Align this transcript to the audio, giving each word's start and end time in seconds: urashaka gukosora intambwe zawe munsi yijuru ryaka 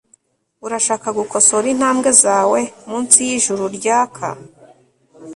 urashaka 0.65 1.07
gukosora 1.17 1.65
intambwe 1.73 2.09
zawe 2.23 2.59
munsi 2.89 3.17
yijuru 3.27 3.63
ryaka 3.77 4.27